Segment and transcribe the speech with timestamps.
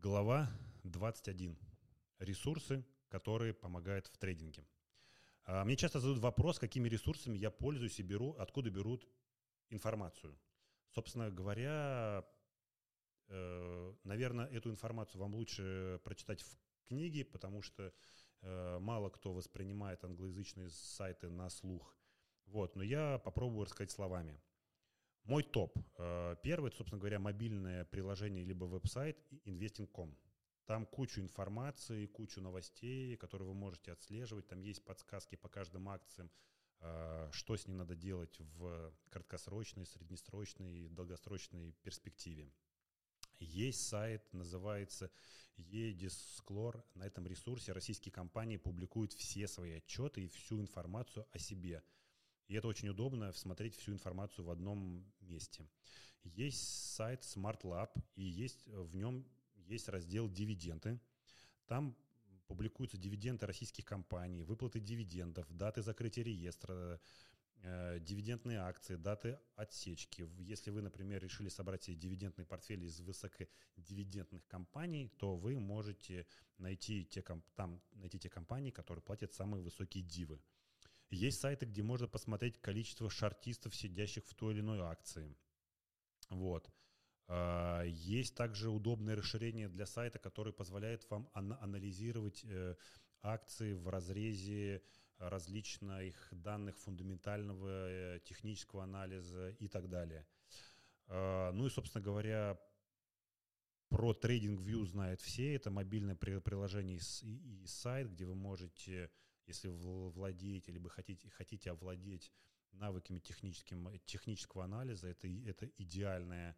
[0.00, 0.48] Глава
[0.84, 1.58] 21.
[2.20, 4.64] Ресурсы, которые помогают в трейдинге.
[5.44, 9.08] А, мне часто задают вопрос, какими ресурсами я пользуюсь и беру, откуда берут
[9.70, 10.38] информацию.
[10.90, 12.24] Собственно говоря,
[13.26, 16.56] э, наверное, эту информацию вам лучше прочитать в
[16.86, 17.92] книге, потому что
[18.42, 21.98] э, мало кто воспринимает англоязычные сайты на слух.
[22.46, 24.40] Вот, но я попробую рассказать словами.
[25.28, 25.78] Мой топ.
[25.98, 30.16] Э, первый, собственно говоря, мобильное приложение либо веб-сайт investing.com.
[30.64, 34.48] Там кучу информации, кучу новостей, которые вы можете отслеживать.
[34.48, 36.30] Там есть подсказки по каждым акциям,
[36.80, 42.50] э, что с ней надо делать в краткосрочной, среднесрочной и долгосрочной перспективе.
[43.38, 45.10] Есть сайт, называется
[45.58, 46.82] e-Disclor.
[46.94, 51.82] На этом ресурсе российские компании публикуют все свои отчеты и всю информацию о себе–
[52.48, 55.68] и это очень удобно смотреть всю информацию в одном месте.
[56.24, 59.24] Есть сайт Smart Lab, и есть в нем
[59.66, 60.98] есть раздел «Дивиденды».
[61.66, 61.96] Там
[62.46, 66.98] публикуются дивиденды российских компаний, выплаты дивидендов, даты закрытия реестра,
[67.62, 70.26] э, дивидендные акции, даты отсечки.
[70.38, 76.26] Если вы, например, решили собрать себе дивидендный портфель из высокодивидендных компаний, то вы можете
[76.56, 77.22] найти те,
[77.54, 80.40] там, найти те компании, которые платят самые высокие дивы.
[81.10, 85.36] Есть сайты, где можно посмотреть количество шартистов, сидящих в той или иной акции.
[86.28, 86.70] Вот.
[87.28, 92.76] А, есть также удобное расширение для сайта, которое позволяет вам анализировать э,
[93.22, 94.82] акции в разрезе
[95.18, 100.26] различных данных фундаментального э, технического анализа и так далее.
[101.06, 102.60] А, ну и, собственно говоря,
[103.88, 105.54] про TradingView знают все.
[105.54, 109.10] Это мобильное приложение и сайт, где вы можете
[109.48, 112.32] если вы владеете, либо хотите, хотите овладеть
[112.72, 116.56] навыками техническим, технического анализа, это, это, идеальная,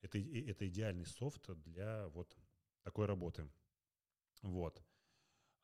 [0.00, 2.36] это, это идеальный софт для вот
[2.82, 3.50] такой работы.
[4.42, 4.82] Вот.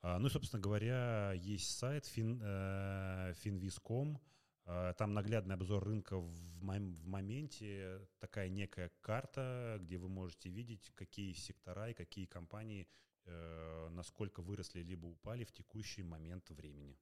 [0.03, 4.21] А, ну и, собственно говоря, есть сайт fin, э, finviz.com,
[4.65, 10.91] а, там наглядный обзор рынка в, в моменте, такая некая карта, где вы можете видеть,
[10.94, 13.16] какие сектора и какие компании Э,
[13.91, 16.97] насколько выросли либо упали в текущий момент времени.